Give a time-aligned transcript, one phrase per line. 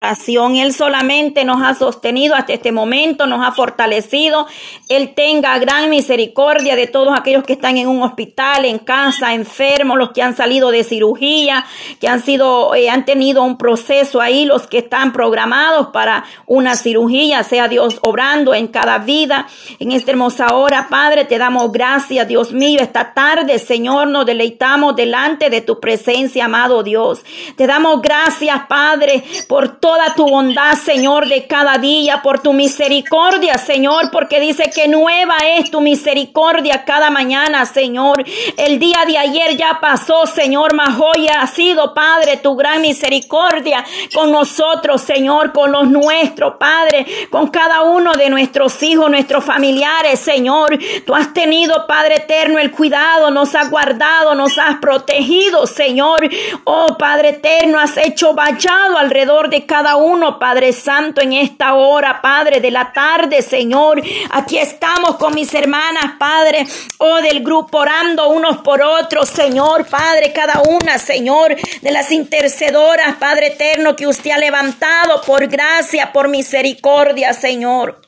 [0.00, 4.46] Él solamente nos ha sostenido hasta este momento, nos ha fortalecido.
[4.88, 9.98] Él tenga gran misericordia de todos aquellos que están en un hospital, en casa, enfermos,
[9.98, 11.66] los que han salido de cirugía,
[12.00, 16.76] que han sido, eh, han tenido un proceso ahí, los que están programados para una
[16.76, 19.48] cirugía, sea Dios obrando en cada vida.
[19.80, 22.78] En esta hermosa hora, Padre, te damos gracias, Dios mío.
[22.80, 27.24] Esta tarde, Señor, nos deleitamos delante de tu presencia, amado Dios.
[27.56, 32.52] Te damos gracias, Padre, por todo toda tu bondad, Señor, de cada día, por tu
[32.52, 38.22] misericordia, Señor, porque dice que nueva es tu misericordia cada mañana, Señor.
[38.58, 43.82] El día de ayer ya pasó, Señor, mas hoy ha sido, Padre, tu gran misericordia
[44.12, 50.20] con nosotros, Señor, con los nuestros, Padre, con cada uno de nuestros hijos, nuestros familiares,
[50.20, 50.78] Señor.
[51.06, 56.28] Tú has tenido, Padre eterno, el cuidado, nos has guardado, nos has protegido, Señor.
[56.64, 61.74] Oh, Padre eterno, has hecho vallado alrededor de cada cada uno, Padre Santo, en esta
[61.74, 64.02] hora, Padre, de la tarde, Señor.
[64.30, 66.66] Aquí estamos con mis hermanas, Padre,
[66.98, 73.18] oh, del grupo orando unos por otros, Señor, Padre, cada una, Señor, de las intercedoras,
[73.20, 78.07] Padre eterno, que usted ha levantado por gracia, por misericordia, Señor.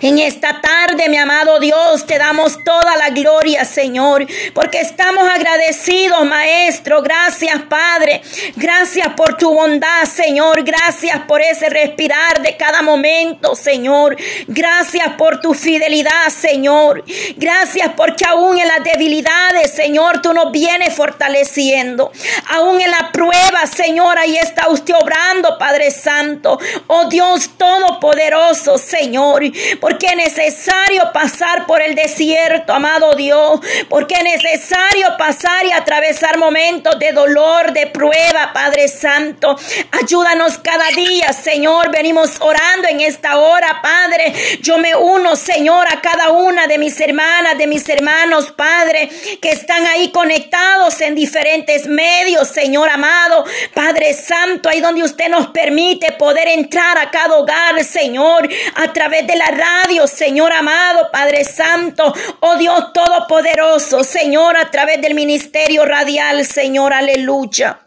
[0.00, 6.26] En esta tarde, mi amado Dios, te damos toda la gloria, Señor, porque estamos agradecidos,
[6.26, 7.00] Maestro.
[7.00, 8.22] Gracias, Padre.
[8.56, 10.64] Gracias por tu bondad, Señor.
[10.64, 14.16] Gracias por ese respirar de cada momento, Señor.
[14.48, 17.04] Gracias por tu fidelidad, Señor.
[17.36, 22.10] Gracias porque aún en las debilidades, Señor, tú nos vienes fortaleciendo.
[22.48, 26.58] Aún en la prueba, Señor, ahí está usted obrando, Padre Santo.
[26.88, 34.24] Oh Dios Todopoderoso, Señor porque es necesario pasar por el desierto, amado Dios, porque es
[34.24, 39.56] necesario pasar y atravesar momentos de dolor, de prueba, Padre Santo.
[40.02, 41.90] Ayúdanos cada día, Señor.
[41.90, 44.32] Venimos orando en esta hora, Padre.
[44.60, 49.08] Yo me uno, Señor, a cada una de mis hermanas, de mis hermanos, Padre,
[49.40, 53.44] que están ahí conectados en diferentes medios, Señor amado.
[53.74, 59.26] Padre Santo, ahí donde usted nos permite poder entrar a cada hogar, Señor, a través
[59.26, 65.84] de la radio, Señor amado, Padre Santo, oh Dios Todopoderoso, Señor, a través del ministerio
[65.84, 67.80] radial, Señor, aleluya.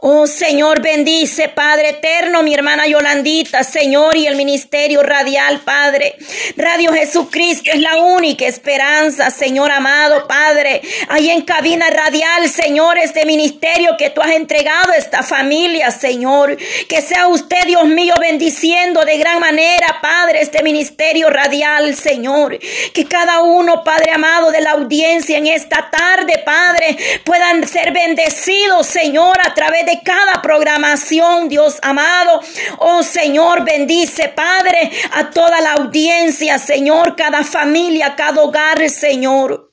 [0.00, 6.14] Oh Señor, bendice, Padre eterno, mi hermana Yolandita, Señor, y el ministerio radial, Padre.
[6.56, 10.82] Radio Jesucristo es la única esperanza, Señor amado, Padre.
[11.08, 16.56] Ahí en cabina radial, Señor, este ministerio que tú has entregado a esta familia, Señor.
[16.88, 22.56] Que sea usted, Dios mío, bendiciendo de gran manera, Padre, este ministerio radial, Señor.
[22.94, 28.86] Que cada uno, Padre amado, de la audiencia en esta tarde, Padre, puedan ser bendecidos,
[28.86, 32.40] Señor, a través de de cada programación, Dios amado.
[32.78, 39.67] Oh Señor, bendice, Padre, a toda la audiencia, Señor, cada familia, cada hogar, Señor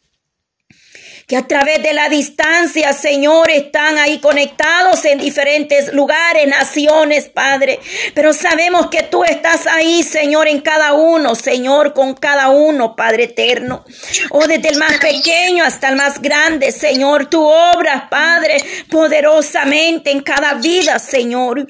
[1.27, 7.79] que a través de la distancia, Señor, están ahí conectados en diferentes lugares, naciones, Padre.
[8.13, 13.23] Pero sabemos que tú estás ahí, Señor, en cada uno, Señor, con cada uno, Padre
[13.23, 13.83] eterno.
[14.29, 18.57] Oh, desde el más pequeño hasta el más grande, Señor, tú obras, Padre,
[18.91, 21.67] poderosamente en cada vida, Señor.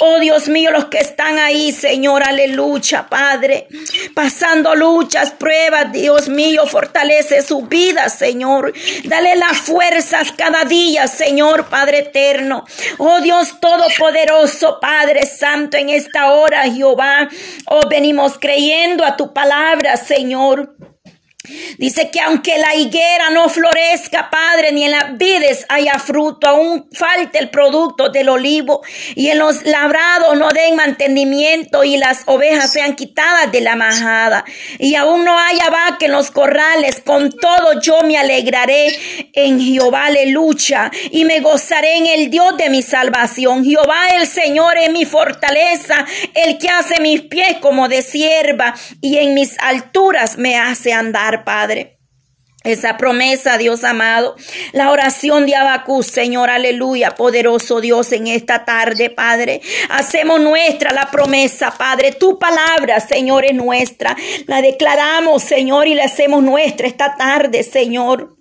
[0.00, 3.68] Oh, Dios mío, los que están ahí, Señor, aleluya, Padre,
[4.14, 8.74] pasando luchas, pruebas, Dios mío, fortalece su vida, Señor.
[9.04, 12.64] Dale las fuerzas cada día, Señor Padre eterno.
[12.98, 17.28] Oh Dios Todopoderoso, Padre Santo, en esta hora, Jehová.
[17.66, 20.76] Oh, venimos creyendo a tu palabra, Señor.
[21.78, 26.88] Dice que aunque la higuera no florezca, Padre, ni en las vides haya fruto, aún
[26.92, 28.82] falte el producto del olivo,
[29.14, 34.44] y en los labrados no den mantenimiento, y las ovejas sean quitadas de la majada,
[34.78, 38.98] y aún no haya vaca en los corrales, con todo yo me alegraré
[39.32, 43.64] en Jehová, aleluya, y me gozaré en el Dios de mi salvación.
[43.64, 46.04] Jehová el Señor es mi fortaleza,
[46.34, 51.37] el que hace mis pies como de sierva, y en mis alturas me hace andar.
[51.44, 51.98] Padre.
[52.64, 54.34] Esa promesa, Dios amado,
[54.72, 59.60] la oración de Abacú, Señor, aleluya, poderoso Dios, en esta tarde, Padre.
[59.90, 62.12] Hacemos nuestra la promesa, Padre.
[62.12, 64.16] Tu palabra, Señor, es nuestra.
[64.46, 68.37] La declaramos, Señor, y la hacemos nuestra esta tarde, Señor.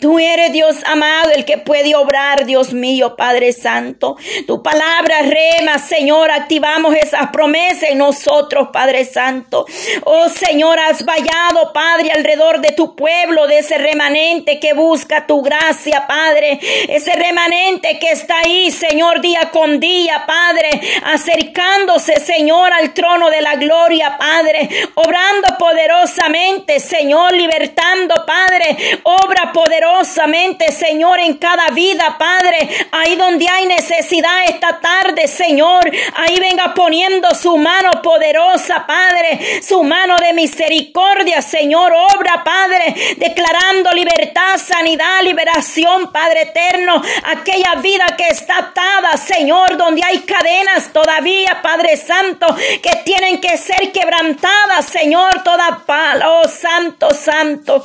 [0.00, 4.16] Tú eres Dios amado, el que puede obrar, Dios mío, Padre Santo.
[4.46, 9.66] Tu palabra rema, Señor, activamos esas promesas en nosotros, Padre Santo.
[10.04, 15.42] Oh Señor, has vallado, Padre, alrededor de tu pueblo, de ese remanente que busca tu
[15.42, 16.58] gracia, Padre.
[16.88, 20.70] Ese remanente que está ahí, Señor, día con día, Padre,
[21.04, 30.72] acercándose, Señor, al trono de la gloria, Padre, obrando poderosamente, Señor, libertando, Padre, obra poderosamente,
[30.72, 32.68] Señor, en cada vida, Padre.
[32.92, 35.90] Ahí donde hay necesidad esta tarde, Señor.
[36.14, 39.62] Ahí venga poniendo su mano poderosa, Padre.
[39.62, 41.92] Su mano de misericordia, Señor.
[42.14, 42.94] Obra, Padre.
[43.16, 47.02] Declarando libertad, sanidad, liberación, Padre eterno.
[47.24, 52.46] Aquella vida que está atada, Señor, donde hay cadenas todavía, Padre Santo,
[52.82, 55.42] que tienen que ser quebrantadas, Señor.
[55.42, 57.84] Toda pala, oh Santo, Santo.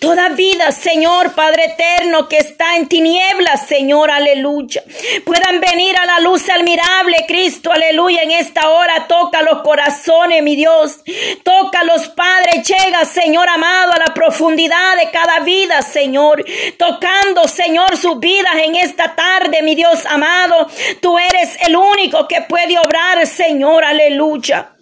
[0.00, 4.82] Toda vida, Señor Padre eterno, que está en tinieblas, Señor, aleluya.
[5.24, 8.22] Puedan venir a la luz admirable, Cristo, aleluya.
[8.22, 11.00] En esta hora toca los corazones, mi Dios.
[11.42, 16.44] Toca los padres, llega, Señor amado, a la profundidad de cada vida, Señor.
[16.76, 20.68] Tocando, Señor, sus vidas en esta tarde, mi Dios amado.
[21.00, 24.77] Tú eres el único que puede obrar, Señor, aleluya.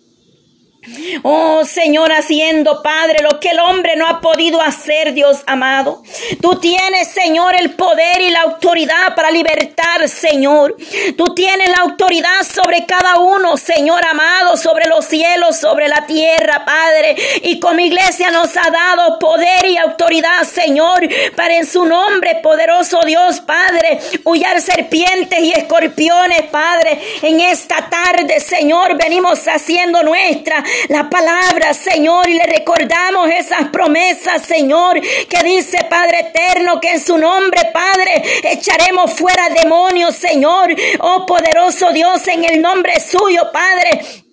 [1.23, 6.03] Oh Señor, haciendo, Padre, lo que el hombre no ha podido hacer, Dios amado.
[6.41, 10.77] Tú tienes, Señor, el poder y la autoridad para libertar, Señor.
[11.17, 16.65] Tú tienes la autoridad sobre cada uno, Señor amado, sobre los cielos, sobre la tierra,
[16.65, 17.17] Padre.
[17.43, 23.01] Y como iglesia nos ha dado poder y autoridad, Señor, para en su nombre, poderoso
[23.05, 27.01] Dios, Padre, huyar serpientes y escorpiones, Padre.
[27.23, 34.43] En esta tarde, Señor, venimos haciendo nuestra la palabra, Señor, y le recordamos esas promesas,
[34.43, 41.27] Señor, que dice Padre eterno, que en su nombre, Padre, echaremos fuera demonios, Señor, oh
[41.27, 44.26] poderoso Dios, en el nombre suyo, Padre.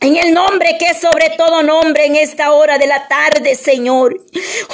[0.00, 4.20] En el nombre que es sobre todo nombre en esta hora de la tarde, Señor.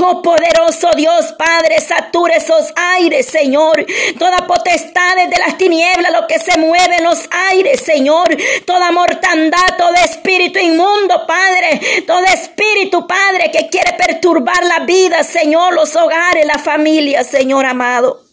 [0.01, 3.87] Oh poderoso Dios, Padre, satura esos aires, Señor.
[4.19, 7.21] Toda potestad de las tinieblas, lo que se mueve en los
[7.51, 8.37] aires, Señor.
[8.67, 11.81] Toda mortandad, todo espíritu inmundo, Padre.
[12.07, 18.32] Todo espíritu, Padre, que quiere perturbar la vida, Señor, los hogares, la familia, Señor amado.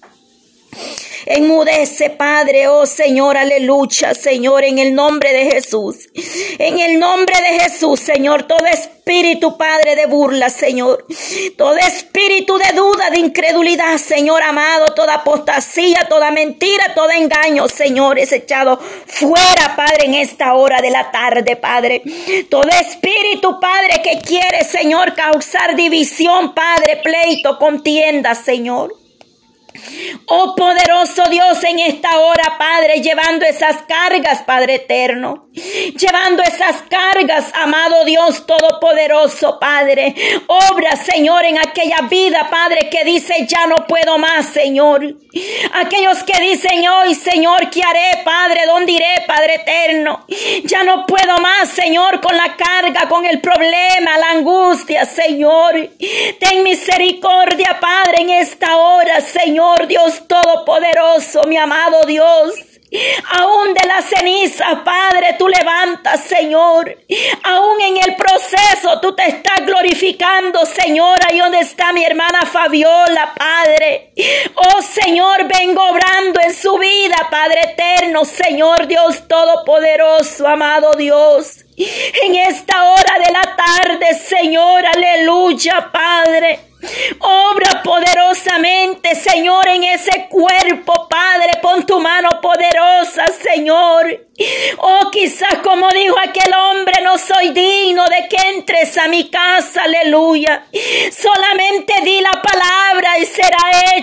[1.25, 6.09] Enmudece, Padre, oh Señor, aleluya, Señor, en el nombre de Jesús.
[6.57, 11.05] En el nombre de Jesús, Señor, todo espíritu, Padre, de burla, Señor.
[11.57, 18.17] Todo espíritu de duda, de incredulidad, Señor amado, toda apostasía, toda mentira, todo engaño, Señor,
[18.17, 22.01] es echado fuera, Padre, en esta hora de la tarde, Padre.
[22.49, 28.98] Todo espíritu, Padre, que quiere, Señor, causar división, Padre, pleito, contienda, Señor.
[30.25, 35.47] Oh poderoso Dios, en esta hora, Padre, llevando esas cargas, Padre eterno.
[35.53, 40.15] Llevando esas cargas, amado Dios Todopoderoso, Padre.
[40.47, 45.15] Obra, Señor, en aquella vida, Padre, que dice, ya no puedo más, Señor.
[45.73, 48.65] Aquellos que dicen hoy, Señor, ¿qué haré, Padre?
[48.65, 50.25] ¿Dónde iré, Padre eterno?
[50.63, 55.89] Ya no puedo más, Señor, con la carga, con el problema, la angustia, Señor.
[56.39, 62.53] Ten misericordia, Padre, en esta hora, Señor Dios Todopoderoso, mi amado Dios.
[63.37, 66.97] Aún de la ceniza, Padre, tú levantas, Señor.
[67.43, 71.19] Aún en el proceso tú te estás glorificando, Señor.
[71.27, 74.13] Ahí donde está mi hermana Fabiola, Padre.
[74.55, 81.58] Oh Señor, vengo obrando en su vida, Padre eterno, Señor Dios Todopoderoso, amado Dios.
[81.81, 86.59] En esta hora de la tarde, Señor, aleluya, Padre.
[87.19, 91.59] Obra poderosamente, Señor, en ese cuerpo, Padre.
[91.61, 94.27] Pon tu mano poderosa, Señor.
[94.77, 99.83] Oh, quizás como dijo aquel hombre, no soy digno de que entres a mi casa,
[99.83, 100.65] aleluya.
[101.11, 102.98] Solamente di la palabra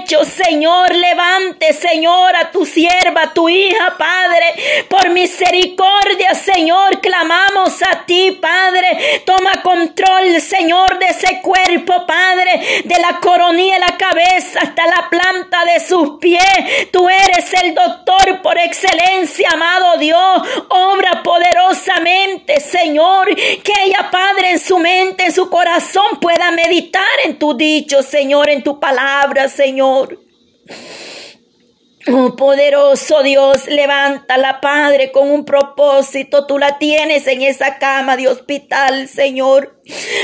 [0.07, 0.95] Señor.
[0.95, 4.85] Levante, Señor, a tu sierva, a tu hija, Padre.
[4.89, 9.23] Por misericordia, Señor, clamamos a ti, Padre.
[9.25, 12.83] Toma control, Señor, de ese cuerpo, Padre.
[12.85, 16.91] De la coronilla de la cabeza hasta la planta de sus pies.
[16.93, 24.59] Tú eres el doctor por excelencia, amado Dios obra poderosamente, Señor, que ella, Padre, en
[24.59, 29.96] su mente, en su corazón pueda meditar en tu dicho, Señor, en tu palabra, Señor.
[32.09, 36.47] Oh, poderoso Dios, levántala, Padre, con un propósito.
[36.47, 39.76] Tú la tienes en esa cama de hospital, Señor.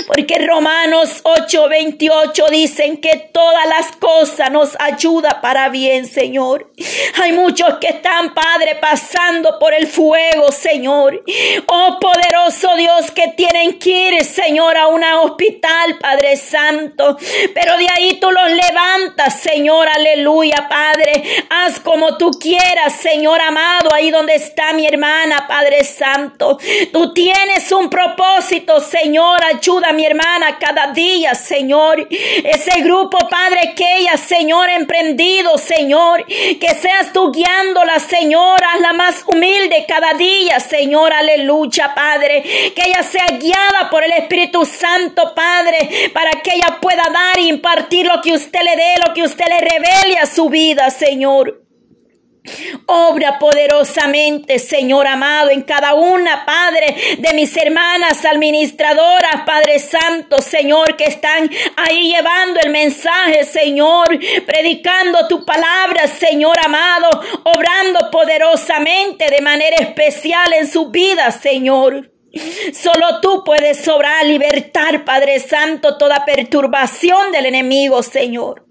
[0.06, 6.72] Porque Romanos 8:28 dicen que todas las cosas nos ayuda para bien, Señor.
[7.22, 11.22] Hay muchos que están, Padre, pasando por el fuego, Señor.
[11.66, 17.16] Oh poderoso Dios, que tienen que ir, Señor, a un hospital, Padre Santo.
[17.54, 21.22] Pero de ahí tú los levantas, Señor, aleluya, Padre.
[21.50, 26.58] Haz como tú quieras, Señor amado, ahí donde está mi hermana, Padre Santo.
[26.92, 32.06] Tú tienes un propósito, Señor ayuda a mi hermana cada día, Señor.
[32.10, 36.24] Ese grupo, Padre, que ella, Señor, emprendido, Señor.
[36.26, 41.12] Que seas tú guiándola, Señor, la más humilde cada día, Señor.
[41.12, 42.42] Aleluya, Padre.
[42.74, 47.48] Que ella sea guiada por el Espíritu Santo, Padre, para que ella pueda dar y
[47.48, 51.61] impartir lo que usted le dé, lo que usted le revele a su vida, Señor.
[52.86, 60.96] Obra poderosamente, Señor amado, en cada una, Padre, de mis hermanas administradoras, Padre Santo, Señor,
[60.96, 67.08] que están ahí llevando el mensaje, Señor, predicando tu palabra, Señor amado,
[67.44, 72.10] obrando poderosamente de manera especial en su vida, Señor.
[72.72, 78.64] Solo tú puedes sobrar, libertar, Padre Santo, toda perturbación del enemigo, Señor.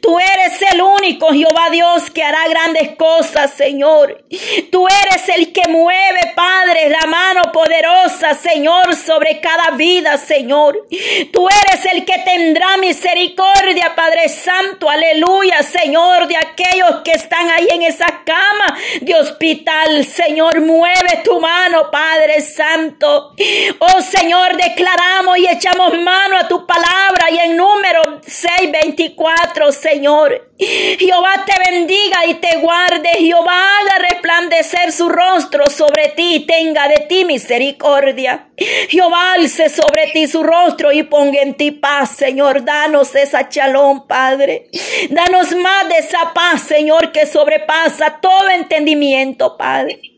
[0.00, 4.24] Tú eres el único Jehová Dios que hará grandes cosas, Señor.
[4.70, 10.86] Tú eres el que mueve, Padre, la mano poderosa, Señor, sobre cada vida, Señor.
[11.32, 17.66] Tú eres el que tendrá misericordia, Padre Santo, aleluya, Señor, de aquellos que están ahí
[17.72, 20.60] en esa cama de hospital, Señor.
[20.60, 23.32] Mueve tu mano, Padre Santo.
[23.80, 29.39] Oh Señor, declaramos y echamos mano a tu palabra y en número 624
[29.72, 30.50] Señor.
[30.58, 33.08] Jehová te bendiga y te guarde.
[33.18, 38.48] Jehová haga resplandecer su rostro sobre ti y tenga de ti misericordia.
[38.88, 42.64] Jehová alce sobre ti su rostro y ponga en ti paz, Señor.
[42.64, 44.68] Danos esa chalón, Padre.
[45.10, 50.09] Danos más de esa paz, Señor, que sobrepasa todo entendimiento, Padre.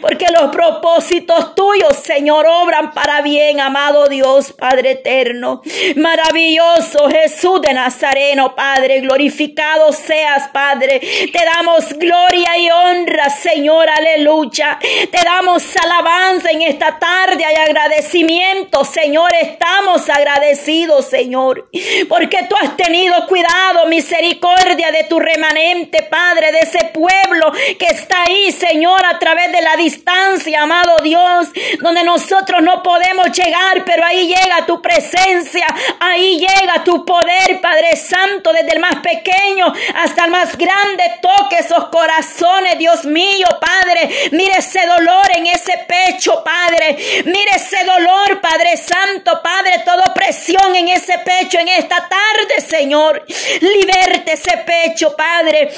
[0.00, 5.60] Porque los propósitos tuyos, Señor, obran para bien, amado Dios, Padre eterno.
[5.96, 11.00] Maravilloso Jesús de Nazareno, Padre, glorificado seas, Padre.
[11.00, 14.78] Te damos gloria y honra, Señor, aleluya.
[15.10, 19.32] Te damos alabanza en esta tarde y agradecimiento, Señor.
[19.40, 21.68] Estamos agradecidos, Señor,
[22.08, 28.22] porque tú has tenido cuidado, misericordia de tu remanente, Padre, de ese pueblo que está
[28.22, 31.48] ahí, Señor, a través de la distancia, amado Dios,
[31.80, 35.66] donde nosotros no podemos llegar, pero ahí llega tu presencia,
[35.98, 41.56] ahí llega tu poder, Padre Santo, desde el más pequeño hasta el más grande, toque
[41.56, 48.40] esos corazones, Dios mío, Padre, mire ese dolor en ese pecho, Padre, mire ese dolor,
[48.40, 53.24] Padre Santo, Padre, toda presión en ese pecho en esta tarde, Señor,
[53.60, 55.70] liberte ese pecho, Padre,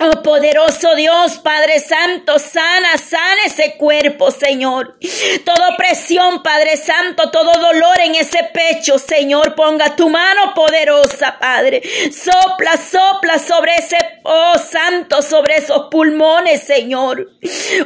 [0.00, 4.98] Oh poderoso Dios, Padre Santo, sana, sana ese cuerpo, Señor.
[5.44, 11.80] Toda presión, Padre Santo, todo dolor en ese pecho, Señor, ponga tu mano poderosa, Padre.
[12.10, 17.30] Sopla, sopla sobre ese, oh Santo, sobre esos pulmones, Señor.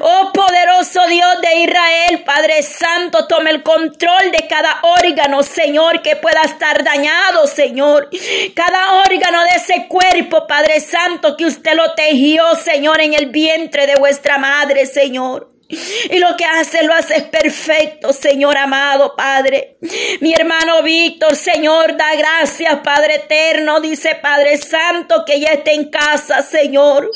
[0.01, 6.17] Oh poderoso Dios de Israel, Padre Santo, tome el control de cada órgano, Señor, que
[6.17, 8.09] pueda estar dañado, Señor.
[8.55, 13.89] Cada órgano de ese cuerpo, Padre Santo, que usted lo tejió, Señor, en el vientre
[13.89, 15.49] de vuestra madre, Señor.
[15.71, 19.77] Y lo que hace, lo hace perfecto, Señor amado Padre.
[20.21, 23.79] Mi hermano Víctor, Señor, da gracias, Padre eterno.
[23.81, 27.11] Dice Padre Santo que ya está en casa, Señor.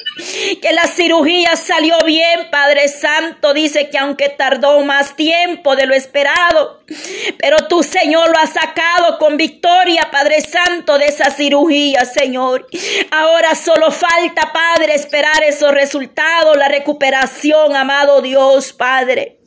[0.60, 3.54] Que la cirugía salió bien, Padre Santo.
[3.54, 6.82] Dice que aunque tardó más tiempo de lo esperado,
[7.38, 12.66] pero tú, Señor, lo has sacado con victoria, Padre Santo, de esa cirugía, Señor.
[13.10, 18.41] Ahora solo falta, Padre, esperar esos resultados, la recuperación, amado Dios.
[18.76, 19.38] Padre.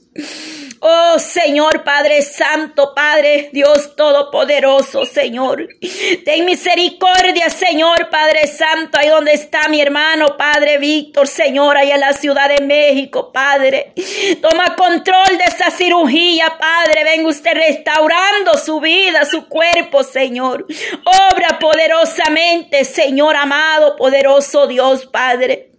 [0.79, 5.67] Oh Señor Padre Santo, Padre Dios Todopoderoso, Señor.
[6.23, 11.99] Ten misericordia, Señor Padre Santo, ahí donde está mi hermano, Padre Víctor, Señor, ahí en
[11.99, 13.93] la Ciudad de México, Padre.
[14.41, 17.03] Toma control de esa cirugía, Padre.
[17.03, 20.67] Venga usted restaurando su vida, su cuerpo, Señor.
[21.31, 25.71] Obra poderosamente, Señor amado, poderoso Dios, Padre.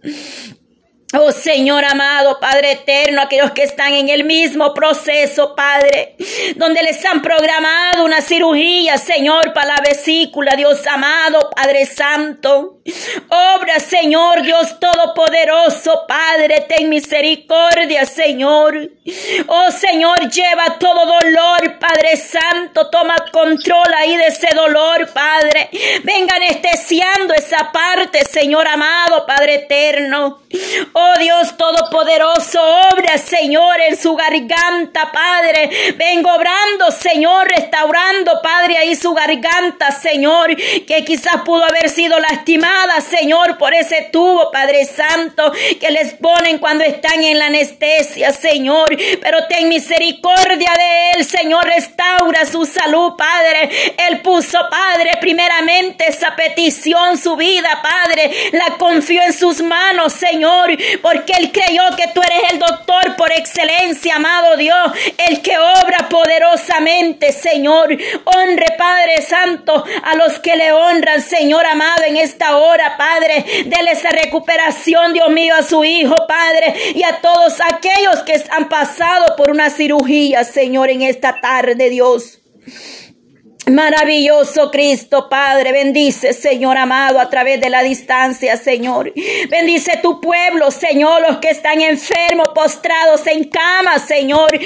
[1.13, 6.17] Oh Señor amado, Padre eterno, aquellos que están en el mismo proceso, Padre,
[6.57, 12.81] donde les han programado una cirugía, Señor, para la vesícula, Dios amado, Padre Santo.
[13.29, 18.91] Obra, Señor, Dios Todopoderoso, Padre, ten misericordia, Señor.
[19.47, 25.69] Oh Señor, lleva todo dolor, Padre Santo, toma control ahí de ese dolor, Padre.
[26.03, 30.41] Venga anestesiando esa parte, Señor amado, Padre eterno.
[30.99, 32.59] Oh Dios Todopoderoso,
[32.91, 35.93] obra, Señor, en su garganta, Padre.
[35.95, 42.99] Vengo obrando, Señor, restaurando, Padre, ahí su garganta, Señor, que quizás pudo haber sido lastimada,
[43.01, 48.87] Señor, por ese tubo, Padre Santo, que les ponen cuando están en la anestesia, Señor.
[49.21, 53.69] Pero ten misericordia de él, Señor, restaura su salud, Padre.
[54.09, 60.86] Él puso, Padre, primeramente esa petición, su vida, Padre, la confió en sus manos, Señor
[61.01, 64.91] porque Él creyó que tú eres el doctor por excelencia, amado Dios,
[65.27, 67.95] el que obra poderosamente, Señor.
[68.25, 73.45] Honre, Padre Santo, a los que le honran, Señor amado, en esta hora, Padre.
[73.65, 78.69] Dele esa recuperación, Dios mío, a su Hijo, Padre, y a todos aquellos que han
[78.69, 82.39] pasado por una cirugía, Señor, en esta tarde, Dios.
[83.67, 89.11] Maravilloso Cristo Padre, bendice Señor amado a través de la distancia Señor.
[89.49, 94.57] Bendice tu pueblo Señor, los que están enfermos, postrados en cama Señor.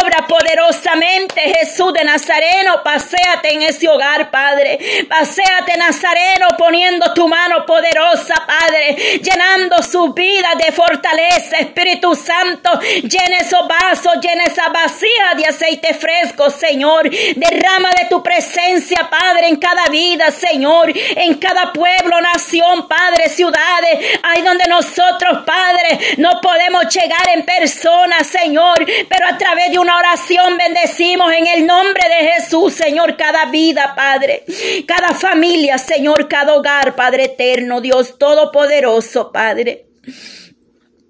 [0.00, 4.78] Obra poderosamente Jesús de Nazareno, paséate en ese hogar Padre.
[5.08, 12.70] Paséate Nazareno poniendo tu mano poderosa Padre, llenando su vida de fortaleza Espíritu Santo.
[13.02, 17.10] Llena esos vasos, llena esa vacía de aceite fresco Señor.
[17.10, 23.28] Derrama de tu presencia presencia, Padre, en cada vida, Señor, en cada pueblo, nación, Padre,
[23.28, 29.78] ciudades, ahí donde nosotros, Padre, no podemos llegar en persona, Señor, pero a través de
[29.78, 34.44] una oración bendecimos en el nombre de Jesús, Señor, cada vida, Padre,
[34.86, 39.86] cada familia, Señor, cada hogar, Padre eterno, Dios todopoderoso, Padre.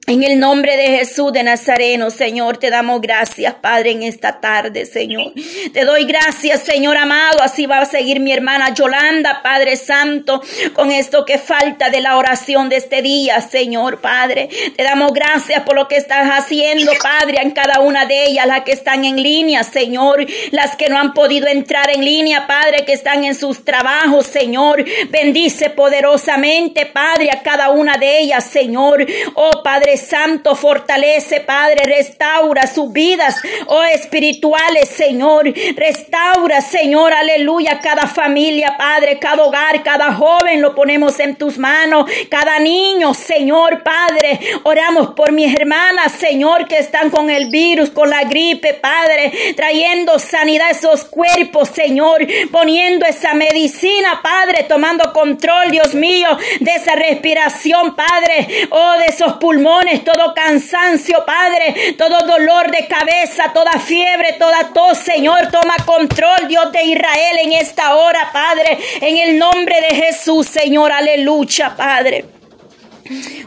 [0.07, 4.85] En el nombre de Jesús de Nazareno, Señor, te damos gracias, Padre, en esta tarde,
[4.85, 5.33] Señor.
[5.73, 7.41] Te doy gracias, Señor amado.
[7.41, 10.43] Así va a seguir mi hermana Yolanda, Padre Santo,
[10.75, 14.51] con esto que falta de la oración de este día, Señor, Padre.
[14.77, 18.65] Te damos gracias por lo que estás haciendo, Padre, en cada una de ellas, las
[18.65, 22.93] que están en línea, Señor, las que no han podido entrar en línea, Padre, que
[22.93, 24.85] están en sus trabajos, Señor.
[25.09, 29.07] Bendice poderosamente, Padre, a cada una de ellas, Señor.
[29.35, 33.37] Oh, Padre Santo, fortalece, Padre, restaura sus vidas,
[33.67, 35.53] oh espirituales, Señor.
[35.77, 42.11] Restaura, Señor, aleluya, cada familia, Padre, cada hogar, cada joven lo ponemos en tus manos,
[42.31, 44.41] cada niño, Señor, Padre.
[44.63, 50.19] Oramos por mis hermanas, Señor, que están con el virus, con la gripe, Padre, trayendo
[50.19, 56.29] sanidad a esos cuerpos, Señor, poniendo esa medicina, Padre, tomando control, Dios mío,
[56.61, 63.53] de esa respiración, Padre, oh, de esos pulmones todo cansancio, Padre, todo dolor de cabeza,
[63.53, 69.17] toda fiebre, toda tos, Señor, toma control, Dios de Israel, en esta hora, Padre, en
[69.17, 72.25] el nombre de Jesús, Señor, aleluya, Padre.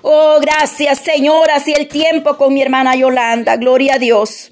[0.01, 4.51] Oh, gracias, Señor, así el tiempo con mi hermana Yolanda, gloria a Dios.